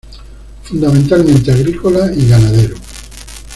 Fundamentalmente 0.63 1.51
agrícola 1.51 2.11
y 2.11 2.27
ganadero. 2.27 2.75